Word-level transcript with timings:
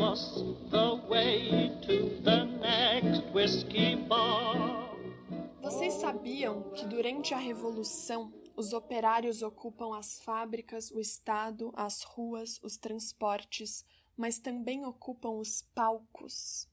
us 0.00 0.42
the 0.70 0.96
way 1.08 1.70
to 1.82 2.20
the 2.22 2.44
next 2.44 3.22
whiskey 3.32 3.96
bar. 3.96 4.90
Vocês 5.62 5.94
sabiam 5.94 6.70
que 6.74 6.86
durante 6.86 7.32
a 7.32 7.38
Revolução 7.38 8.32
os 8.56 8.72
operários 8.72 9.42
ocupam 9.42 9.96
as 9.96 10.20
fábricas, 10.22 10.90
o 10.90 11.00
Estado, 11.00 11.72
as 11.74 12.02
ruas, 12.02 12.60
os 12.62 12.76
transportes, 12.76 13.84
mas 14.16 14.38
também 14.38 14.84
ocupam 14.84 15.30
os 15.30 15.62
palcos? 15.74 16.68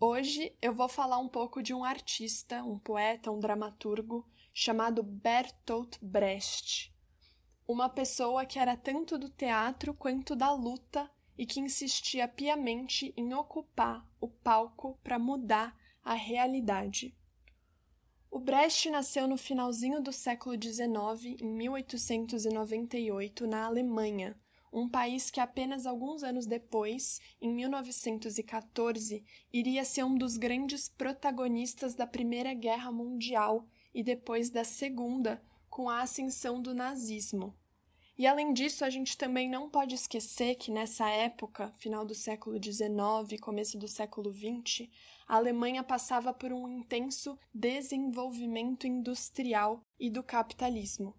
Hoje 0.00 0.56
eu 0.62 0.72
vou 0.72 0.88
falar 0.88 1.18
um 1.18 1.28
pouco 1.28 1.62
de 1.62 1.74
um 1.74 1.84
artista, 1.84 2.62
um 2.62 2.78
poeta, 2.78 3.30
um 3.30 3.40
dramaturgo 3.40 4.24
chamado 4.54 5.02
Bertolt 5.02 5.96
Brecht. 6.00 6.94
Uma 7.66 7.88
pessoa 7.88 8.46
que 8.46 8.58
era 8.58 8.76
tanto 8.76 9.18
do 9.18 9.28
teatro 9.28 9.92
quanto 9.92 10.34
da 10.34 10.52
luta 10.52 11.10
e 11.38 11.46
que 11.46 11.60
insistia 11.60 12.26
piamente 12.26 13.14
em 13.16 13.32
ocupar 13.32 14.04
o 14.20 14.28
palco 14.28 14.98
para 15.02 15.18
mudar 15.18 15.74
a 16.04 16.14
realidade. 16.14 17.14
O 18.30 18.38
Brecht 18.38 18.90
nasceu 18.90 19.26
no 19.26 19.38
finalzinho 19.38 20.02
do 20.02 20.12
século 20.12 20.54
XIX, 20.60 21.40
em 21.40 21.46
1898, 21.46 23.46
na 23.46 23.64
Alemanha, 23.64 24.36
um 24.72 24.88
país 24.88 25.30
que 25.30 25.40
apenas 25.40 25.86
alguns 25.86 26.22
anos 26.22 26.46
depois, 26.46 27.20
em 27.40 27.52
1914, 27.54 29.24
iria 29.52 29.84
ser 29.84 30.04
um 30.04 30.16
dos 30.16 30.36
grandes 30.36 30.88
protagonistas 30.88 31.94
da 31.94 32.06
Primeira 32.06 32.52
Guerra 32.52 32.92
Mundial 32.92 33.66
e 33.94 34.02
depois 34.02 34.50
da 34.50 34.64
Segunda, 34.64 35.42
com 35.70 35.88
a 35.88 36.02
ascensão 36.02 36.60
do 36.60 36.74
nazismo. 36.74 37.56
E 38.18 38.26
além 38.26 38.52
disso, 38.52 38.84
a 38.84 38.90
gente 38.90 39.16
também 39.16 39.48
não 39.48 39.70
pode 39.70 39.94
esquecer 39.94 40.56
que 40.56 40.72
nessa 40.72 41.08
época, 41.08 41.72
final 41.78 42.04
do 42.04 42.16
século 42.16 42.60
XIX, 42.60 43.40
começo 43.40 43.78
do 43.78 43.86
século 43.86 44.34
XX, 44.34 44.88
a 45.28 45.36
Alemanha 45.36 45.84
passava 45.84 46.34
por 46.34 46.52
um 46.52 46.68
intenso 46.68 47.38
desenvolvimento 47.54 48.88
industrial 48.88 49.86
e 50.00 50.10
do 50.10 50.24
capitalismo. 50.24 51.14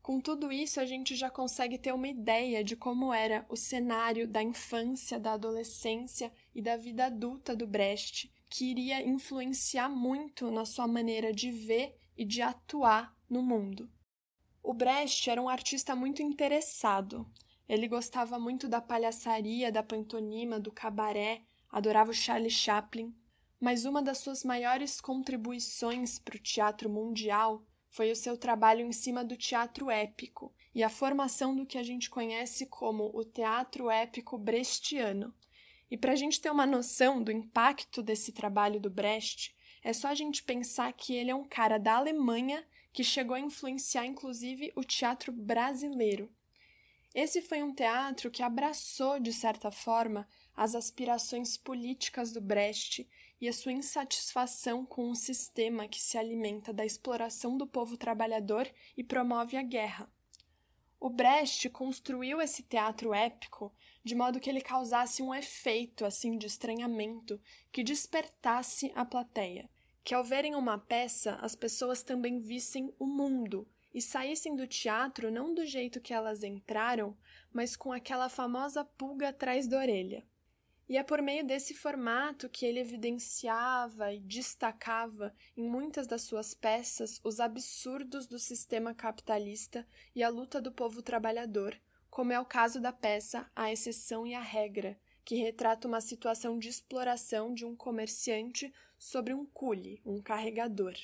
Com 0.00 0.18
tudo 0.18 0.50
isso, 0.50 0.80
a 0.80 0.86
gente 0.86 1.14
já 1.14 1.28
consegue 1.28 1.76
ter 1.76 1.92
uma 1.92 2.08
ideia 2.08 2.64
de 2.64 2.74
como 2.74 3.12
era 3.12 3.44
o 3.46 3.54
cenário 3.54 4.26
da 4.26 4.42
infância, 4.42 5.20
da 5.20 5.34
adolescência 5.34 6.32
e 6.54 6.62
da 6.62 6.74
vida 6.74 7.04
adulta 7.04 7.54
do 7.54 7.66
Brecht, 7.66 8.32
que 8.48 8.70
iria 8.70 9.06
influenciar 9.06 9.90
muito 9.90 10.50
na 10.50 10.64
sua 10.64 10.88
maneira 10.88 11.34
de 11.34 11.50
ver 11.50 11.98
e 12.16 12.24
de 12.24 12.40
atuar 12.40 13.14
no 13.28 13.42
mundo. 13.42 13.90
O 14.62 14.74
Brecht 14.74 15.28
era 15.28 15.40
um 15.40 15.48
artista 15.48 15.96
muito 15.96 16.22
interessado. 16.22 17.26
Ele 17.68 17.88
gostava 17.88 18.38
muito 18.38 18.68
da 18.68 18.80
palhaçaria, 18.80 19.70
da 19.72 19.82
pantomima, 19.82 20.58
do 20.60 20.72
cabaré, 20.72 21.42
adorava 21.70 22.10
o 22.10 22.14
Charlie 22.14 22.50
Chaplin, 22.50 23.14
mas 23.60 23.84
uma 23.84 24.02
das 24.02 24.18
suas 24.18 24.42
maiores 24.42 25.00
contribuições 25.00 26.18
para 26.18 26.36
o 26.36 26.40
teatro 26.40 26.90
mundial 26.90 27.62
foi 27.88 28.10
o 28.10 28.16
seu 28.16 28.36
trabalho 28.36 28.86
em 28.86 28.92
cima 28.92 29.24
do 29.24 29.36
teatro 29.36 29.90
épico 29.90 30.54
e 30.74 30.82
a 30.82 30.88
formação 30.88 31.54
do 31.54 31.66
que 31.66 31.76
a 31.76 31.82
gente 31.82 32.08
conhece 32.08 32.66
como 32.66 33.10
o 33.12 33.24
teatro 33.24 33.90
épico 33.90 34.38
brechtiano. 34.38 35.34
E 35.90 35.96
para 35.96 36.12
a 36.12 36.16
gente 36.16 36.40
ter 36.40 36.50
uma 36.50 36.66
noção 36.66 37.22
do 37.22 37.32
impacto 37.32 38.02
desse 38.02 38.32
trabalho 38.32 38.80
do 38.80 38.88
Brecht, 38.88 39.54
é 39.82 39.92
só 39.92 40.08
a 40.08 40.14
gente 40.14 40.42
pensar 40.42 40.92
que 40.92 41.14
ele 41.14 41.30
é 41.30 41.34
um 41.34 41.44
cara 41.44 41.78
da 41.78 41.96
Alemanha 41.96 42.64
que 42.92 43.04
chegou 43.04 43.36
a 43.36 43.40
influenciar 43.40 44.06
inclusive 44.06 44.72
o 44.74 44.82
teatro 44.82 45.32
brasileiro. 45.32 46.30
Esse 47.14 47.42
foi 47.42 47.62
um 47.62 47.74
teatro 47.74 48.30
que 48.30 48.42
abraçou, 48.42 49.18
de 49.18 49.32
certa 49.32 49.70
forma, 49.70 50.28
as 50.54 50.74
aspirações 50.74 51.56
políticas 51.56 52.32
do 52.32 52.40
Brecht 52.40 53.08
e 53.40 53.48
a 53.48 53.52
sua 53.52 53.72
insatisfação 53.72 54.84
com 54.84 55.08
um 55.08 55.14
sistema 55.14 55.88
que 55.88 56.00
se 56.00 56.18
alimenta 56.18 56.72
da 56.72 56.84
exploração 56.84 57.56
do 57.56 57.66
povo 57.66 57.96
trabalhador 57.96 58.70
e 58.96 59.02
promove 59.02 59.56
a 59.56 59.62
guerra. 59.62 60.08
O 61.00 61.08
Brecht 61.08 61.68
construiu 61.70 62.40
esse 62.40 62.62
teatro 62.62 63.14
épico 63.14 63.72
de 64.04 64.14
modo 64.14 64.38
que 64.38 64.48
ele 64.48 64.60
causasse 64.60 65.22
um 65.22 65.34
efeito 65.34 66.04
assim 66.04 66.36
de 66.38 66.46
estranhamento 66.46 67.40
que 67.72 67.82
despertasse 67.82 68.92
a 68.94 69.04
plateia 69.04 69.68
que 70.02 70.14
ao 70.14 70.24
verem 70.24 70.54
uma 70.54 70.78
peça 70.78 71.34
as 71.36 71.54
pessoas 71.54 72.02
também 72.02 72.38
vissem 72.38 72.94
o 72.98 73.06
mundo 73.06 73.68
e 73.92 74.00
saíssem 74.00 74.54
do 74.54 74.66
teatro 74.66 75.30
não 75.30 75.52
do 75.52 75.66
jeito 75.66 76.00
que 76.00 76.14
elas 76.14 76.42
entraram, 76.42 77.16
mas 77.52 77.76
com 77.76 77.92
aquela 77.92 78.28
famosa 78.28 78.84
pulga 78.84 79.28
atrás 79.28 79.66
da 79.66 79.78
orelha. 79.78 80.24
E 80.88 80.96
é 80.96 81.04
por 81.04 81.22
meio 81.22 81.46
desse 81.46 81.72
formato 81.72 82.48
que 82.48 82.66
ele 82.66 82.80
evidenciava 82.80 84.12
e 84.12 84.18
destacava 84.18 85.32
em 85.56 85.62
muitas 85.68 86.06
das 86.08 86.22
suas 86.22 86.52
peças 86.52 87.20
os 87.22 87.38
absurdos 87.38 88.26
do 88.26 88.40
sistema 88.40 88.92
capitalista 88.92 89.86
e 90.16 90.22
a 90.22 90.28
luta 90.28 90.60
do 90.60 90.72
povo 90.72 91.00
trabalhador, 91.00 91.80
como 92.10 92.32
é 92.32 92.40
o 92.40 92.44
caso 92.44 92.80
da 92.80 92.92
peça 92.92 93.48
A 93.54 93.72
Exceção 93.72 94.26
e 94.26 94.34
a 94.34 94.40
Regra, 94.40 94.98
que 95.24 95.36
retrata 95.36 95.86
uma 95.86 96.00
situação 96.00 96.58
de 96.58 96.68
exploração 96.68 97.52
de 97.52 97.64
um 97.64 97.76
comerciante 97.76 98.72
sobre 98.98 99.32
um 99.32 99.46
cule, 99.46 100.00
um 100.04 100.20
carregador. 100.20 100.94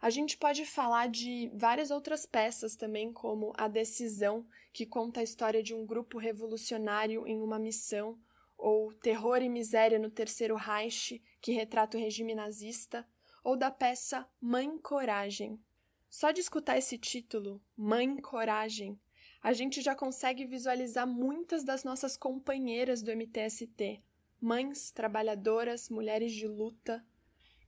A 0.00 0.10
gente 0.10 0.36
pode 0.36 0.66
falar 0.66 1.08
de 1.08 1.50
várias 1.54 1.90
outras 1.90 2.26
peças 2.26 2.74
também, 2.74 3.12
como 3.12 3.52
A 3.56 3.68
Decisão, 3.68 4.44
que 4.72 4.84
conta 4.84 5.20
a 5.20 5.22
história 5.22 5.62
de 5.62 5.74
um 5.74 5.86
grupo 5.86 6.18
revolucionário 6.18 7.26
em 7.26 7.40
uma 7.40 7.58
missão, 7.58 8.18
ou 8.58 8.92
Terror 8.92 9.42
e 9.42 9.48
Miséria 9.48 9.98
no 9.98 10.10
Terceiro 10.10 10.56
Reich, 10.56 11.22
que 11.40 11.52
retrata 11.52 11.96
o 11.96 12.00
regime 12.00 12.34
nazista, 12.34 13.06
ou 13.44 13.56
da 13.56 13.70
peça 13.70 14.28
Mãe 14.40 14.76
Coragem. 14.78 15.60
Só 16.08 16.30
de 16.30 16.40
escutar 16.40 16.78
esse 16.78 16.98
título, 16.98 17.60
Mãe 17.76 18.16
Coragem, 18.16 19.00
a 19.42 19.52
gente 19.52 19.82
já 19.82 19.94
consegue 19.94 20.44
visualizar 20.44 21.06
muitas 21.06 21.64
das 21.64 21.82
nossas 21.82 22.16
companheiras 22.16 23.02
do 23.02 23.10
MTST, 23.10 24.00
mães, 24.40 24.92
trabalhadoras, 24.92 25.88
mulheres 25.88 26.32
de 26.32 26.46
luta. 26.46 27.04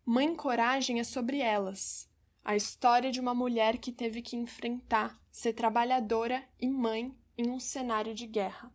Mãe 0.05 0.35
Coragem 0.37 1.01
é 1.01 1.05
sobre 1.05 1.39
elas, 1.39 2.09
a 2.45 2.55
história 2.55 3.11
de 3.11 3.19
uma 3.19 3.35
mulher 3.35 3.79
que 3.79 3.91
teve 3.91 4.23
que 4.23 4.37
enfrentar 4.37 5.21
ser 5.33 5.53
trabalhadora 5.53 6.47
e 6.61 6.69
mãe 6.69 7.13
em 7.37 7.51
um 7.51 7.59
cenário 7.59 8.15
de 8.15 8.27
guerra. 8.27 8.73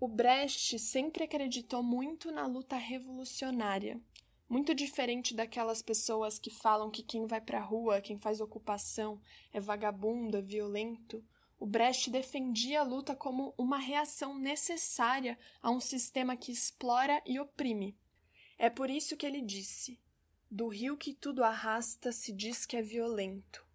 O 0.00 0.08
Brecht 0.08 0.78
sempre 0.80 1.24
acreditou 1.24 1.82
muito 1.82 2.32
na 2.32 2.44
luta 2.44 2.76
revolucionária, 2.76 4.00
muito 4.48 4.74
diferente 4.74 5.34
daquelas 5.34 5.80
pessoas 5.80 6.38
que 6.38 6.50
falam 6.50 6.90
que 6.90 7.02
quem 7.02 7.26
vai 7.26 7.40
para 7.40 7.58
a 7.58 7.64
rua, 7.64 8.00
quem 8.00 8.18
faz 8.18 8.40
ocupação, 8.40 9.20
é 9.52 9.60
vagabundo, 9.60 10.38
é 10.38 10.42
violento. 10.42 11.24
O 11.58 11.66
Brecht 11.66 12.10
defendia 12.10 12.80
a 12.80 12.84
luta 12.84 13.16
como 13.16 13.54
uma 13.56 13.78
reação 13.78 14.38
necessária 14.38 15.38
a 15.62 15.70
um 15.70 15.80
sistema 15.80 16.36
que 16.36 16.52
explora 16.52 17.22
e 17.24 17.40
oprime. 17.40 17.96
É 18.58 18.68
por 18.68 18.90
isso 18.90 19.16
que 19.16 19.24
ele 19.24 19.40
disse: 19.40 19.98
Do 20.50 20.68
rio 20.68 20.94
que 20.96 21.14
tudo 21.14 21.42
arrasta 21.42 22.12
se 22.12 22.30
diz 22.32 22.66
que 22.66 22.76
é 22.76 22.82
violento, 22.82 23.66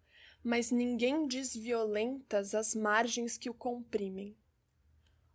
mas 0.44 0.70
ninguém 0.70 1.26
diz 1.26 1.56
violentas 1.56 2.54
as 2.54 2.74
margens 2.74 3.36
que 3.36 3.50
o 3.50 3.54
comprimem. 3.54 4.36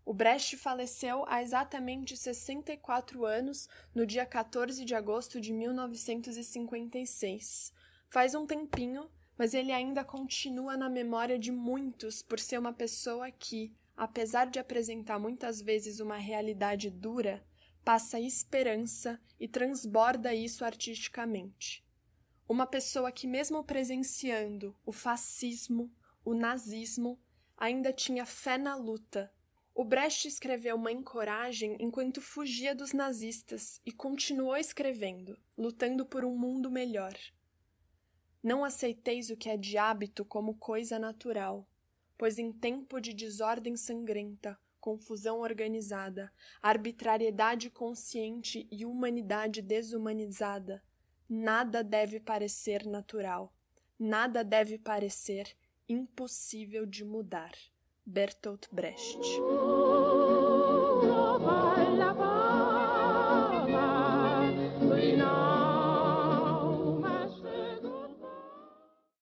O 0.06 0.14
Brecht 0.14 0.56
faleceu 0.56 1.26
há 1.28 1.42
exatamente 1.42 2.16
64 2.16 3.26
anos, 3.26 3.68
no 3.94 4.06
dia 4.06 4.26
14 4.26 4.86
de 4.86 4.96
agosto 4.96 5.42
de 5.42 5.52
1956. 5.52 7.74
Faz 8.10 8.34
um 8.34 8.48
tempinho, 8.48 9.12
mas 9.38 9.54
ele 9.54 9.72
ainda 9.72 10.04
continua 10.04 10.76
na 10.76 10.90
memória 10.90 11.38
de 11.38 11.52
muitos 11.52 12.22
por 12.22 12.40
ser 12.40 12.58
uma 12.58 12.74
pessoa 12.74 13.30
que, 13.30 13.72
apesar 13.96 14.48
de 14.48 14.60
apresentar 14.60 15.20
muitas 15.20 15.62
vezes 15.62 16.00
uma 16.00 16.18
realidade 16.18 16.90
dura, 16.90 17.46
passa 17.84 18.20
esperança 18.20 19.20
e 19.40 19.48
transborda 19.48 20.34
isso 20.34 20.66
artisticamente. 20.66 21.86
Uma 22.50 22.66
pessoa 22.66 23.12
que, 23.12 23.28
mesmo 23.28 23.64
presenciando 23.64 24.76
o 24.86 24.92
fascismo, 24.92 25.92
o 26.26 26.34
nazismo, 26.34 27.20
ainda 27.56 27.94
tinha 27.94 28.26
fé 28.26 28.58
na 28.58 28.76
luta. 28.76 29.32
O 29.74 29.84
Brecht 29.84 30.28
escreveu 30.28 30.78
Mãe 30.78 31.02
Coragem 31.02 31.78
enquanto 31.80 32.22
fugia 32.22 32.74
dos 32.74 32.94
nazistas 32.94 33.80
e 33.86 33.92
continuou 33.92 34.58
escrevendo, 34.58 35.38
lutando 35.58 36.06
por 36.06 36.26
um 36.26 36.38
mundo 36.38 36.72
melhor. 36.72 37.14
Não 38.48 38.64
aceiteis 38.64 39.30
o 39.30 39.36
que 39.36 39.50
é 39.50 39.58
de 39.58 39.78
hábito 39.78 40.24
como 40.24 40.54
coisa 40.54 40.98
natural, 40.98 41.68
pois 42.18 42.40
em 42.40 42.50
tempo 42.50 43.02
de 43.02 43.14
desordem 43.14 43.76
sangrenta, 43.76 44.58
confusão 44.80 45.40
organizada, 45.42 46.32
arbitrariedade 46.62 47.70
consciente 47.70 48.66
e 48.72 48.86
humanidade 48.86 49.62
desumanizada, 49.62 50.82
nada 51.28 51.84
deve 51.84 52.22
parecer 52.22 52.86
natural, 52.86 53.54
nada 54.00 54.46
deve 54.46 54.80
parecer 54.80 55.54
impossível 55.90 56.86
de 56.86 57.04
mudar. 57.04 57.52
Bertolt 58.06 58.70
Brecht 58.72 59.20